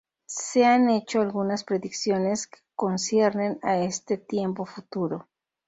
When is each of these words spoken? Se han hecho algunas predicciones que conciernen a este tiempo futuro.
Se 0.25 0.65
han 0.65 0.89
hecho 0.89 1.21
algunas 1.21 1.63
predicciones 1.63 2.47
que 2.47 2.57
conciernen 2.75 3.59
a 3.61 3.77
este 3.77 4.17
tiempo 4.17 4.65
futuro. 4.65 5.27